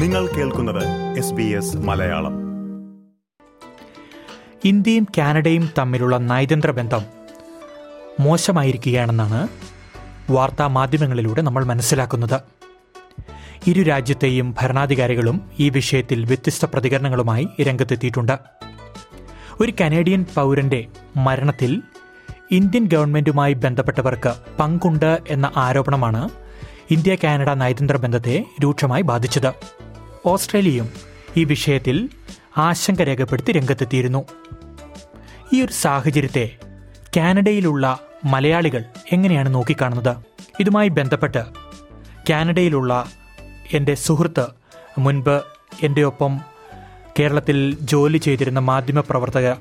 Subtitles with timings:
[0.00, 2.32] നിങ്ങൾ കേൾക്കുന്നത് മലയാളം.
[4.64, 7.00] ഇന്ത്യയും കാനഡയും തമ്മിലുള്ള നയതന്ത്ര ബന്ധം
[8.20, 9.48] മോശമായിരിക്കുകയാണെന്നാണ്
[10.30, 12.40] വാർത്താ മാധ്യമങ്ങളിലൂടെ നമ്മൾ മനസ്സിലാക്കുന്നത്.
[13.66, 18.38] ഇരു രാജ്യത്തെയും ഭരണാധികാരികളും ഈ വിഷയത്തിൽ വ്യത്യസ്ത പ്രതികരണങ്ങളുമായി രംഗത്തെത്തിയിട്ടുണ്ട്.
[19.60, 20.86] ഒരു കനേഡിയൻ പൗരന്റെ
[21.16, 21.82] മരണത്തിൽ
[22.50, 26.28] ഇന്ത്യൻ ഗവൺമെന്റുമായി ബന്ധപ്പെട്ടവർക്ക് പങ്കുണ്ട് എന്ന ആരോപണമാണ്
[26.90, 29.80] ഇന്ത്യ കാനഡ നയതന്ത്ര ബന്ധത്തെ രൂക്ഷമായി ബാധിച്ചത്.
[30.26, 30.88] ഓസ്ട്രേലിയയും
[31.36, 32.08] ഈ വിഷയത്തിൽ
[32.56, 34.24] ആശങ്ക രേഖപ്പെടുത്തി രംഗത്തെത്തിയിരുന്നു.
[35.52, 36.56] ഈ ഒരു സാഹചര്യത്തെ
[37.16, 40.16] കാനഡയിലുള്ള മലയാളികൾ എങ്ങനെയാണ് നോക്കിക്കാണുന്നത്?
[40.60, 41.44] ഇതുമായി ബന്ധപ്പെട്ട്
[42.30, 43.06] കാനഡയിലുള്ള
[43.72, 44.46] എന്റെ സുഹൃത്ത്
[44.98, 45.42] മുൻപ്
[45.82, 46.40] എന്റെ ഒപ്പം
[47.18, 49.52] കേരളത്തിൽ ജോലി ചെയ്തിരുന്ന മാധ്യമപ്രവർത്തക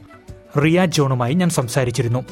[0.59, 2.25] റിയ ജോണുമായി ഞാൻ സംസാരിച്ചിരുന്നു.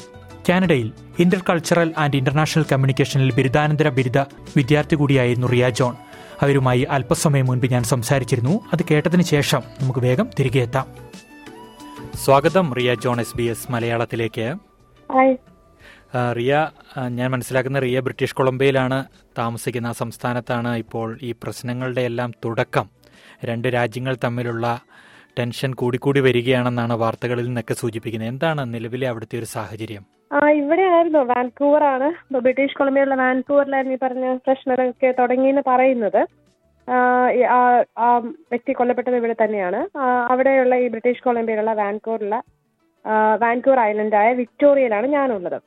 [0.48, 4.18] കാനഡയിൽ ഇന്റർ കൾച്ചറൽ ആൻഡ് ഇന്റർനാഷണൽ കമ്മ്യൂണിക്കേഷനിൽ ബിരുദാനന്തര ബിരുദ
[4.56, 5.94] വിദ്യാർത്ഥി കൂടിയായിരുന്നു റിയ ജോൺ.
[6.42, 8.60] അവരുമായി അല്പസമയം മുൻപ് ഞാൻ സംസാരിച്ചിരുന്നു.
[8.72, 10.86] അത് കേട്ടതിന് ശേഷം നമുക്ക് വേഗം തിരികെ എത്താം.
[12.24, 14.46] സ്വാഗതം Riya John S B S മലയാളത്തിലേക്ക്.
[16.36, 16.68] റിയ
[17.08, 19.04] ഞാൻ മനസ്സിലാക്കുന്ന റിയ ബ്രിട്ടീഷ് കൊളംബിയയിലാണ്
[19.38, 22.88] താമസിക്കുന്ന സംസ്ഥാനത്താണ് ഇപ്പോൾ ഈ പ്രശ്നങ്ങളുടെ എല്ലാം തുടക്കം.
[23.44, 24.80] രണ്ട് രാജ്യങ്ങൾ തമ്മിലുള്ള
[25.38, 28.28] ടെൻഷൻ കൂടിക്കൂടി വരികയാണെന്നാണ് വാർത്തകളിൽ നിന്നൊക്കെ സൂചിപ്പിക്കുന്നത്.
[28.28, 30.17] എന്താണ് നിലവിലെ അവിടുത്തെ ഒരു സാഹചര്യം?
[30.32, 36.26] ആ ഇവിടെ ആയിരുന്നു വാൻകൂവർ ആണ് ബ്രിട്ടീഷ് കൊളംബിയയിലുള്ള വാൻകൂവറിലായിരുന്നു ഈ പറഞ്ഞ പ്രശ്നങ്ങളൊക്കെ തുടങ്ങിയെന്ന് പറയുന്നത്.
[37.98, 39.98] ആ, വ്യക്തി കൊല്ലപ്പെട്ടത് ഇവിടെ തന്നെയാണ്.
[40.30, 42.40] അവിടെയുള്ള ഈ ബ്രിട്ടീഷ് കൊളംബിയയിലുള്ള വാൻകൂറിലെ
[43.38, 45.62] വാൻകൂർ ഐലൻഡായ വിക്ടോറിയയിലാണ് ഞാനുള്ളത്.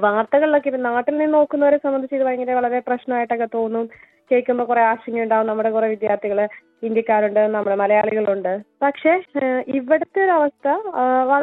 [0.00, 3.90] വാർത്തകളിലൊക്കെ ഇപ്പൊ നാട്ടിൽ നിന്ന് നോക്കുന്നവരെ സംബന്ധിച്ച് ഇത് ഭയങ്കര വളരെ പ്രശ്നമായിട്ടൊക്കെ തോന്നും.
[4.32, 6.48] കേൾക്കുമ്പോൾ കുറെ ആശങ്കയുണ്ടാവും നമ്മുടെ കുറെ വിദ്യാർത്ഥികൾ
[6.82, 8.62] ഇന്ത്യക്കാരുണ്ട് നമ്മുടെ മലയാളികളുണ്ട്.
[8.82, 9.22] പക്ഷേ
[9.68, 10.68] ഇവിടുത്തെ ഒരു അവസ്ഥ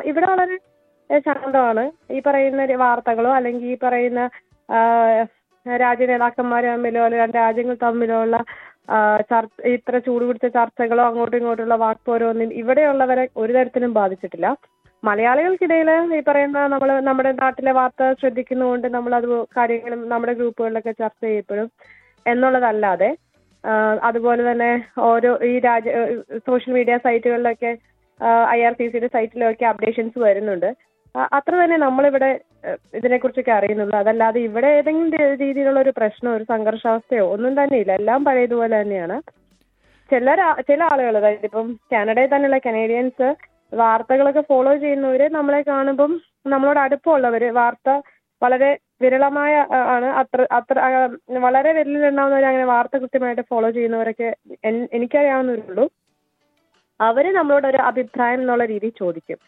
[0.06, 0.58] ഇവിടെ വളരെ
[1.27, 1.83] ശാന്തമാണ്.
[2.15, 4.21] ഈ പറയുന്ന വാർത്തകളോ അല്ലെങ്കിൽ ഈ പറയുന്ന
[5.66, 8.38] രാജ്യ നേതാക്കന്മാർ തമ്മിലോ അല്ലെങ്കിൽ രാജ്യങ്ങൾ തമ്മിലോ ഉള്ള
[9.31, 14.47] ചർച്ച ഇത്ര ചൂട് പിടിച്ച ചർച്ചകളോ അങ്ങോട്ടും ഇങ്ങോട്ടുള്ള വാക്പോരോ ഒന്നും ഇവിടെയുള്ളവരെ ഒരു തരത്തിലും ബാധിച്ചിട്ടില്ല.
[15.03, 21.67] മലയാളികൾക്കിടയിൽ ഈ പറയുന്ന നമ്മൾ നമ്മുടെ നാട്ടിലെ വാർത്ത ശ്രദ്ധിക്കുന്നതുകൊണ്ട് നമ്മൾ അത് കാര്യങ്ങളും നമ്മുടെ ഗ്രൂപ്പുകളിലൊക്കെ ചർച്ച ചെയ്യപ്പെടും
[22.25, 23.09] എന്നുള്ളതല്ലാതെ
[24.07, 24.72] അതുപോലെ തന്നെ
[25.11, 25.94] ഓരോ ഈ രാജ്യ
[26.47, 27.72] സോഷ്യൽ മീഡിയ സൈറ്റുകളിലൊക്കെ
[28.55, 30.69] ഐ ആർ സി സിയുടെ സൈറ്റിലൊക്കെ അപ്ഡേഷൻസ് വരുന്നുണ്ട്.
[31.16, 32.40] അത്ര തന്നെ നമ്മളിവിടെ
[32.94, 37.92] ഇതിനെക്കുറിച്ചൊക്കെ അറിയുന്നുള്ളൂ അതല്ലാതെ ഇവിടെ ഏതെങ്കിലും രീതിയിലുള്ള ഒരു പ്രശ്നമോ ഒരു സംഘർഷാവസ്ഥയോ ഒന്നും തന്നെ ഇല്ല.
[37.94, 39.22] എല്ലാം പഴയതുപോലെ തന്നെയാണ്.
[40.12, 40.36] ചില
[40.68, 43.36] ചില ആളുകൾ അതായത് ഇപ്പം കാനഡയിൽ തന്നെയുള്ള കനേഡിയൻസ്
[43.75, 47.90] വാർത്തകളൊക്കെ ഫോളോ ചെയ്യുന്നവര് നമ്മളെ കാണുമ്പം നമ്മളോട് അടുപ്പമുള്ളവര് വാർത്ത
[48.44, 49.66] വളരെ വിരളമായ
[49.96, 50.06] ആണ്.
[50.06, 50.80] അത്ര അത്ര
[51.30, 54.36] വളരെ വിരലിലുണ്ടാവുന്നവർ അങ്ങനെ വാർത്ത കൃത്യമായിട്ട് ഫോളോ ചെയ്യുന്നവരൊക്കെ
[54.97, 55.90] എനിക്കറിയാവുന്നവരുള്ളൂ.
[57.00, 59.40] അവർ നമ്മളോട് ഒരു അഭിപ്രായം എന്നുള്ള രീതിയിൽ ചോദിക്കും.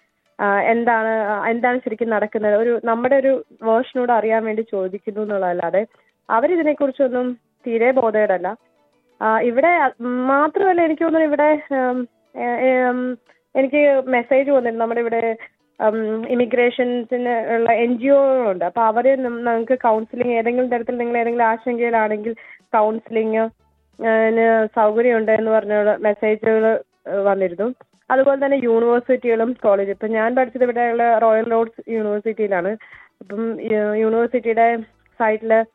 [0.63, 2.56] എന്താണ് എന്താണ് ശരിക്കും നടക്കുന്നത്?
[2.56, 5.85] ഒരു നമ്മുടെ ഒരു വേർഷനോട് അറിയാൻ വേണ്ടി ചോദിക്കുന്നു എന്നുള്ളതല്ലാതെ
[6.29, 7.38] അവരിതിനെക്കുറിച്ചൊന്നും
[7.68, 8.56] തീരെ ബോധേടല്ല.
[9.41, 11.57] ഇവിടെ മാത്രമല്ല എനിക്ക് തോന്നുന്നു ഇവിടെ
[13.56, 14.84] എനിക്ക് മെസ്സേജ് വന്നിരുന്നു.
[14.84, 15.38] നമ്മുടെ ഇവിടെ
[16.28, 18.66] ഇമിഗ്രേഷൻസിന് ഉള്ള എൻ ജി ഒകളുണ്ട്.
[18.66, 23.50] അപ്പൊ അവർ നം- നമുക്ക് കൗൺസിലിംഗ് ഏതെങ്കിലും തരത്തിൽ നിങ്ങൾ ഏതെങ്കിലും ആശങ്കയിലാണെങ്കിൽ കൗൺസിലിംഗ്
[24.75, 26.81] സൗകര്യമുണ്ട് എന്ന് പറഞ്ഞുള്ള മെസ്സേജുകൾ
[27.24, 27.74] വന്നിരുന്നു.
[28.12, 32.78] അതുപോലെ തന്നെ യൂണിവേഴ്സിറ്റികളും കോളേജ് ഇപ്പൊ ഞാൻ പഠിച്ചത് ഇവിടെയുള്ള റോയൽ റോഡ്സ് യൂണിവേഴ്സിറ്റിയിലാണ്
[33.22, 33.62] അപ്പം
[33.96, 34.78] യൂണിവേഴ്സിറ്റിയുടെ
[35.20, 35.66] സൈറ്റിൽ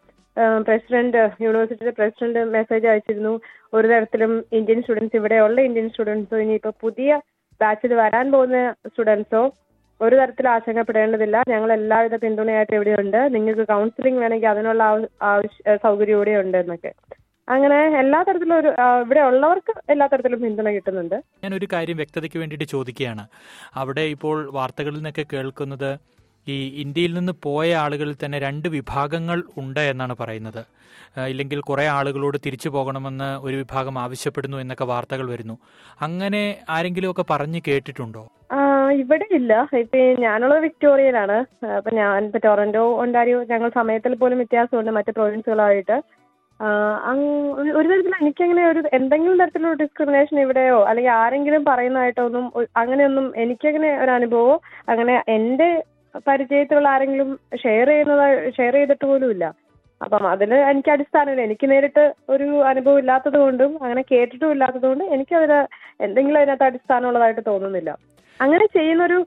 [0.61, 3.41] പ്രസിഡന്റ് യൂണിവേഴ്സിറ്റിയുടെ പ്രസിഡന്റ് മെസ്സേജ് അയച്ചിരുന്നു.
[3.75, 7.21] ഒരു തരത്തിലും ഇന്ത്യൻ സ്റ്റുഡൻസ് ഇവിടെയുള്ള ഇന്ത്യൻ സ്റ്റുഡൻസോ ഇപ്പൊ പുതിയ
[7.63, 9.51] ബാച്ചിൽ വരാൻ പോകുന്ന സ്റ്റുഡൻസോ
[10.01, 11.43] ഒരു തരത്തിൽ ആശങ്കപ്പെടേണ്ടതില്ല.
[11.49, 13.35] ഞങ്ങൾ എല്ലാവിധ പിന്തുണയായിട്ട് ഇവിടെയുണ്ട്.
[13.35, 16.93] നിങ്ങൾക്ക് കൗൺസിലിംഗ് വേണമെങ്കിൽ അതിനുള്ള ആവ- ആവശ്യ സൗകര്യം ഇവിടെ ഉണ്ട് എന്നൊക്കെ.
[17.49, 18.71] അങ്ങനെ എല്ലാ തരത്തിലും ഒരു
[19.01, 21.15] ഇവിടെ ഉള്ളവർക്ക് എല്ലാ തരത്തിലും പിന്തുണ കിട്ടുന്നുണ്ട്.
[21.45, 23.25] ഞാൻ ഒരു കാര്യം വ്യക്തതയ്ക്ക് വേണ്ടിയിട്ട് ചോദിക്കുകയാണ്.
[23.75, 25.91] അവിടെ ഇപ്പോൾ വാർത്തകളിൽ നിന്നൊക്കെ കേൾക്കുന്നത്
[26.49, 30.63] ഈ ഇന്ത്യയിൽ നിന്ന് പോയ ആളുകളിൽ തന്നെ രണ്ട് വിഭാഗങ്ങൾ ഉണ്ട് എന്നാണ് പറയുന്നത്.
[31.29, 35.59] ഇല്ലെങ്കിൽ കുറേ ആളുകളോട് തിരിച്ചു പോകണമെന്ന് ഒരു വിഭാഗം ആവശ്യപ്പെടുന്നു എന്നൊക്കെ വാർത്തകൾ വരുന്നു.
[36.01, 38.25] അങ്ങനെ ആരെങ്കിലും ഒക്കെ പറഞ്ഞു കേട്ടിട്ടുണ്ടോ?
[39.03, 39.53] ഇവിടെ ഇല്ല.
[39.79, 41.67] ഇപ്പൊ ഞാനുള്ളത് വിക്ടോറിയയിലാണ്.
[41.67, 44.91] അപ്പൊ ഞാൻ ഇപ്പൊ ടൊറന്റോ ഒണ്ടാരിയോ ഞങ്ങൾ സമയത്തിൽ പോലും വ്യത്യാസമുണ്ട്.
[44.91, 45.97] മറ്റു പ്രൊവിൻസുകളായിട്ട്
[46.61, 54.01] ഒരു- തരത്തിൽ എനിക്കങ്ങനെ ഒരു എന്തെങ്കിലും തരത്തിലുള്ള ഡിസ്ക്രിമിനേഷൻ ഇവിടെയോ അല്ലെങ്കിൽ ആരെങ്കിലും പറയുന്നതായിട്ടോ ഒന്നും ഒ- അങ്ങനെയൊന്നും എനിക്കങ്ങനെ
[54.03, 55.83] ഒരു അനുഭവമോ അങ്ങനെ എന്റെ
[56.27, 59.55] പരിചയത്തിലുള്ള ആരെങ്കിലും ഷെയർ ചെയ്യുന്നതായി ഷെയർ ചെയ്തിട്ട് പോലും ഇല്ല.
[60.03, 61.43] അപ്പം അതിൽ എനിക്ക് അടിസ്ഥാനമില്ല.
[61.43, 65.67] എനിക്ക് നേരിട്ട് ഒരു അനുഭവം ഇല്ലാത്തത് കൊണ്ടും അങ്ങനെ കേട്ടിട്ടും ഇല്ലാത്തത് കൊണ്ടും എനിക്കതിന്
[66.03, 67.97] എന്തെങ്കിലും അതിനകത്ത് അടിസ്ഥാനമുള്ളതായിട്ട് തോന്നുന്നില്ല.
[68.41, 69.27] അങ്ങനെ ചെയ്യുന്നൊരു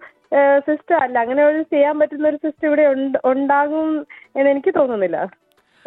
[0.60, 1.20] സിസ്റ്റം അല്ല.
[1.20, 4.00] അങ്ങനെ ഒരു ചെയ്യാൻ പറ്റുന്ന ഒരു സിസ്റ്റം ഇവിടെ ഉണ്ട്- ഉണ്ടാകും
[4.36, 5.28] എന്ന് എനിക്ക് തോന്നുന്നില്ല.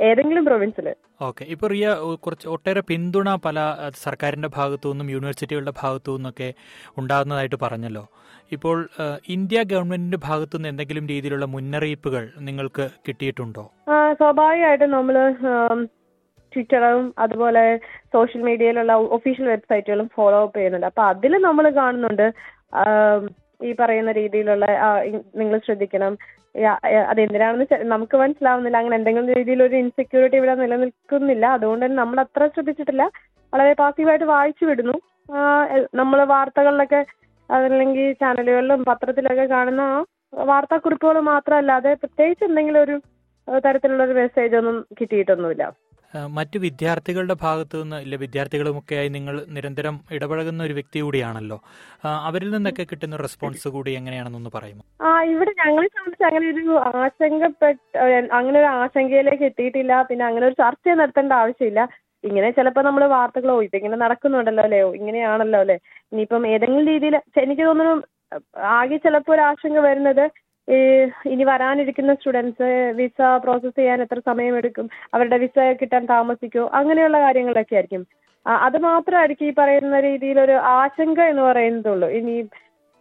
[0.08, 0.86] ഏതെങ്കിലും പ്രൊവിൻസിൽ
[1.28, 1.44] ഓക്കെ.
[1.54, 1.88] ഇപ്പൊ റിയ
[2.24, 3.58] കുറച്ച് ഒട്ടേറെ പിന്തുണ പല
[4.04, 6.48] സർക്കാരിന്റെ ഭാഗത്തു നിന്നും യൂണിവേഴ്സിറ്റികളുടെ ഭാഗത്തു നിന്നൊക്കെ
[6.98, 8.04] ഉണ്ടാകുന്നതായിട്ട് പറഞ്ഞല്ലോ.
[8.56, 8.76] ഇപ്പോൾ
[9.36, 13.64] ഇന്ത്യ ഗവൺമെന്റിന്റെ ഭാഗത്തു നിന്ന് എന്തെങ്കിലും രീതിയിലുള്ള മുന്നറിയിപ്പുകൾ നിങ്ങൾക്ക് കിട്ടിയിട്ടുണ്ടോ?
[14.20, 15.16] സ്വാഭാവികമായിട്ട് നമ്മൾ
[16.52, 17.62] ട്വിറ്ററും അതുപോലെ
[18.14, 20.88] സോഷ്യൽ മീഡിയയിലുള്ള ഒഫീഷ്യൽ വെബ്സൈറ്റുകളും ഫോളോ അപ്പ് ചെയ്യുന്നുണ്ട്.
[20.90, 22.26] അപ്പൊ അതിൽ നമ്മൾ കാണുന്നുണ്ട്
[23.68, 24.66] ഈ പറയുന്ന രീതിയിലുള്ള
[25.36, 26.14] നിങ്ങൾ ശ്രദ്ധിക്കണം.
[27.10, 28.76] അതെന്തിനാണെന്ന് നമുക്ക് മനസ്സിലാവുന്നില്ല.
[28.76, 31.46] അങ്ങനെ എന്തെങ്കിലും രീതിയിൽ ഒരു ഇൻസെക്യൂരിറ്റി ഇവിടെ നിലനിൽക്കുന്നില്ല.
[31.56, 33.04] അതുകൊണ്ട് തന്നെ നമ്മൾ അത്ര ശ്രദ്ധിച്ചിട്ടില്ല.
[33.54, 34.96] വളരെ പാസീവായിട്ട് വായിച്ചു വിടുന്നു.
[35.94, 37.00] നമ്മൾ വാർത്തകളിലൊക്കെ
[37.50, 40.04] അതല്ലെങ്കിൽ ചാനലുകളിലും പത്രത്തിലൊക്കെ കാണുന്ന ആ
[40.50, 42.94] വാർത്താക്കുറിപ്പുകൾ മാത്രമല്ലാതെ പ്രത്യേകിച്ച് എന്തെങ്കിലും ഒരു
[43.64, 45.64] തരത്തിലുള്ള ഒരു മെസ്സേജ് ഒന്നും കിട്ടിയിട്ടൊന്നുമില്ല.
[46.36, 51.58] മറ്റു വിദ്യാർത്ഥികളുടെ ഭാഗത്തു നിന്ന് ഇല്ല വിദ്യാർത്ഥികളുമൊക്കെയായി നിങ്ങൾ നിരന്തരം ഇടപഴകുന്ന ഒരു വ്യക്തി കൂടിയാണല്ലോ.
[52.28, 54.82] അവരിൽ നിന്നൊക്കെ കിട്ടുന്ന റെസ്പോൺസ് കൂടി എങ്ങനെയാണെന്നൊന്ന് പറയുമോ?
[55.06, 57.96] ആ ഇവിടെ ഞങ്ങളെ സംബന്ധിച്ച് അങ്ങനെ ഒരു ആശങ്കപ്പെട്ട
[58.38, 60.02] അങ്ങനെ ഒരു ആശങ്കയിലേക്ക് എത്തിയിട്ടില്ല.
[60.10, 61.82] പിന്നെ അങ്ങനെ ഒരു ചർച്ച നടത്തേണ്ട ആവശ്യമില്ല.
[62.24, 64.80] ഇങ്ങനെ ചിലപ്പോൾ നമ്മൾ വാർത്തകളോ ഇതിങ്ങനെ നടക്കുന്നുണ്ടല്ലോ അല്ലേ?
[64.98, 65.76] ഇങ്ങനെയാണല്ലോ അല്ലേ?
[66.12, 67.94] ഇനിയിപ്പം ഏതെങ്കിലും രീതിയിൽ എനിക്ക് തോന്നുന്നു
[68.78, 70.24] ആകെ ചിലപ്പോൾ ഒരു ആശങ്ക വരുന്നത്
[71.32, 72.68] ഇനി വരാനിരിക്കുന്ന സ്റ്റുഡൻസ്
[72.98, 74.86] വിസ പ്രോസസ്സ് ചെയ്യാൻ എത്ര സമയമെടുക്കും?
[75.14, 76.64] അവരുടെ വിസ കിട്ടാൻ താമസിക്കോ?
[76.80, 78.02] അങ്ങനെയുള്ള കാര്യങ്ങളൊക്കെ ആയിരിക്കും.
[78.66, 82.08] അത് മാത്രമായിരിക്കും ഈ പറയുന്ന രീതിയിൽ ഒരു ആശങ്ക എന്ന് പറയുന്നതുള്ളൂ.
[82.18, 82.34] ഇനി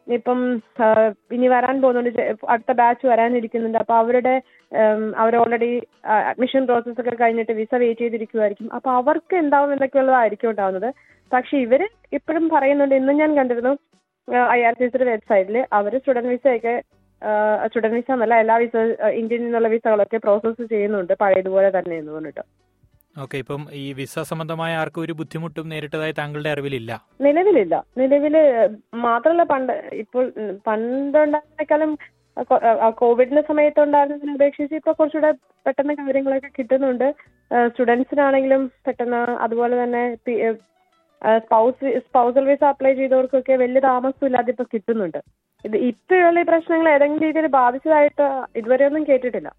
[0.07, 0.39] ഇപ്പം
[1.35, 2.21] ഇനി വരാൻ പോകുന്നുണ്ട്.
[2.53, 3.77] അടുത്ത ബാച്ച് വരാനിരിക്കുന്നുണ്ട്.
[3.77, 4.33] അപ്പൊ അവരുടെ
[5.21, 5.71] അവർ ഓൾറെഡി
[6.31, 10.89] അഡ്മിഷൻ പ്രോസസ് ഒക്കെ കഴിഞ്ഞിട്ട് വിസ വെയിറ്റ് ചെയ്തിരിക്കുമായിരിക്കും അപ്പൊ അവർക്ക് എന്താവും എന്നൊക്കെയുള്ളതായിരിക്കും ഉണ്ടാവുന്നത്.
[11.33, 11.81] പക്ഷെ ഇവർ
[12.17, 12.95] ഇപ്പോഴും പറയുന്നുണ്ട്.
[13.01, 13.73] ഇന്ന് ഞാൻ കണ്ടിരുന്നു
[14.57, 16.75] ഐ ആർ സി സിയുടെ വെബ്സൈറ്റിൽ അവർ സ്റ്റുഡന്റ് വിസയൊക്കെ
[17.67, 18.75] സ്റ്റുഡന്റ് വിസ എന്നല്ല എല്ലാ വിസ
[19.21, 21.13] ഇന്ത്യയിൽ നിന്നുള്ള വിസകളൊക്കെ പ്രോസസ്സ് ചെയ്യുന്നുണ്ട്.
[21.21, 22.43] പഴയതുപോലെ തന്നെ എന്ന് പറഞ്ഞിട്ട്.
[23.23, 26.91] ഓക്കെ ഇപ്പം ഈ വിസ സംബന്ധമായ ആർക്കും ഒരു ബുദ്ധിമുട്ടും നേരിട്ടതായി താങ്കളുടെ അറിവിലില്ല?
[27.25, 27.75] നിലവിലില്ല.
[28.01, 28.35] നിലവിൽ
[29.07, 29.73] മാത്രമല്ല പണ്ട്
[30.03, 30.25] ഇപ്പോൾ
[30.67, 31.93] പണ്ടുണ്ടായിരുന്നേക്കാളും
[33.01, 35.31] കോവിഡിന്റെ സമയത്ത് ഉണ്ടായിരുന്നതിനെ അപേക്ഷിച്ച് ഇപ്പൊ കുറച്ചുകൂടെ
[35.65, 37.07] പെട്ടെന്ന് കാര്യങ്ങളൊക്കെ കിട്ടുന്നുണ്ട്.
[37.71, 40.03] സ്റ്റുഡൻസിനാണെങ്കിലും പെട്ടെന്ന് അതുപോലെ തന്നെ
[41.45, 45.19] സ്പൗസ് സ്പൗസൽ വിസ അപ്ലൈ ചെയ്തവർക്കൊക്കെ വലിയ താമസമില്ലാതെ ഇപ്പൊ കിട്ടുന്നുണ്ട്.
[45.65, 49.51] ഇത് ഇപ്പോഴുള്ള ഈ പ്രശ്നങ്ങൾ ഏതെങ്കിലും രീതിയിൽ ബാധിച്ചതായിട്ട് ഇതുവരെ ഒന്നും കേട്ടിട്ടില്ല.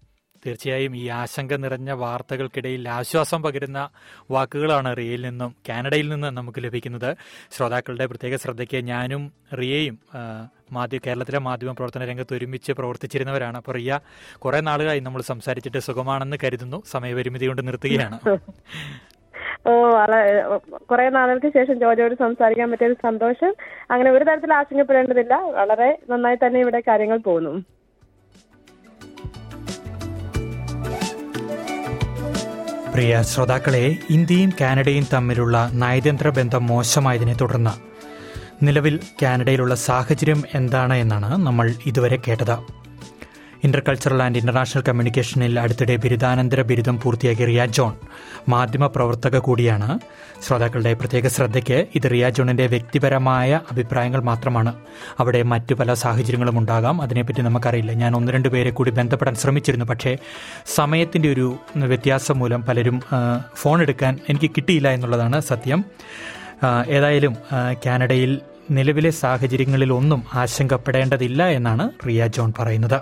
[0.45, 3.89] തീർച്ചയായും ഈ ആശങ്ക നിറഞ്ഞ വാർത്തകൾക്കിടയിൽ ആശ്വാസം പകരുന്ന
[4.31, 7.15] വാക്കുകളാണ് റിയയിൽ നിന്നും കാനഡയിൽ നിന്നും നമുക്ക് ലഭിക്കുന്നത്.
[7.51, 13.57] ശ്രോതാക്കളുടെ പ്രത്യേക ശ്രദ്ധയ്ക്ക് ഞാനും റിയയും മാധ്യമ മാധ്യ കേരളത്തിലെ മാധ്യമ പ്രവർത്തന രംഗത്ത് ഒരുമിച്ച് പ്രവർത്തിച്ചിരുന്നവരാണ്.
[13.57, 13.99] അപ്പോൾ റിയ
[14.39, 16.83] കുറെ നാളുകളായി നമ്മൾ സംസാരിച്ചിട്ട് സുഖമാണെന്ന് കരുതുന്നു.
[16.85, 18.19] സമയപരിമിതി കൊണ്ട് നിർത്തുകയാണ്.
[19.67, 20.41] ഓ വളരെ
[20.85, 23.53] കുറെ നാളുകൾക്ക് ശേഷം ജോജോട് സംസാരിക്കാൻ പറ്റിയൊരു സന്തോഷം.
[23.91, 25.33] അങ്ങനെ ഒരു തരത്തിൽ ആശങ്കപ്പെടേണ്ടതില്ല.
[25.35, 27.63] വളരെ നന്നായി തന്നെ ഇവിടെ കാര്യങ്ങൾ പോകുന്നു.
[32.93, 37.73] പ്രിയ ശ്രോതാക്കളെ ഇന്ത്യയും കാനഡയും തമ്മിലുള്ള നയതന്ത്ര ബന്ധം മോശമായതിനെ തുടർന്ന്
[38.65, 42.57] നിലവിൽ കാനഡയിലുള്ള സാഹചര്യം എന്താണ് എന്നാണ് നമ്മൾ ഇതുവരെ കേട്ടത്.
[43.63, 47.93] ഇന്റർകൾച്ചറൽ ആൻഡ് ഇന്റർനാഷണൽ കമ്മ്യൂണിക്കേഷനിൽ അടുത്തിടെ ബിരുദാനന്തര ബിരുദം പൂർത്തിയാക്കിയ റിയ ജോൺ
[48.49, 49.99] മാധ്യമ പ്രവർത്തക കൂടിയാണ്.
[50.45, 54.73] ശ്രോതാക്കളുടെ പ്രത്യേക ശ്രദ്ധയ്ക്ക് ഇത് റിയ ജോണിന്റെ വ്യക്തിപരമായ അഭിപ്രായങ്ങൾ മാത്രമാണ്.
[55.19, 57.01] അവിടെ മറ്റു പല സാഹചര്യങ്ങളും ഉണ്ടാകാം.
[57.01, 57.91] അതിനെപ്പറ്റി നമുക്കറിയില്ല.
[57.91, 59.85] ഞാൻ ഒന്ന് രണ്ട് പേരെ കൂടി ബന്ധപ്പെടാൻ ശ്രമിച്ചിരുന്നു.
[59.85, 60.17] പക്ഷേ
[60.75, 63.01] സമയത്തിന്റെ ഒരു വ്യത്യാസം മൂലം പലരും
[63.55, 65.85] ഫോൺ എടുക്കാൻ എനിക്ക് കിട്ടിയില്ല എന്നുള്ളതാണ് സത്യം.
[66.87, 67.35] ഏതായാലും
[67.85, 68.41] കാനഡയിൽ
[68.71, 73.01] നിലവിലെ സാഹചര്യങ്ങളിൽ ഒന്നും ആശങ്കപ്പെടേണ്ടതില്ല എന്നാണ് റിയ ജോൺ പറയുന്നത്.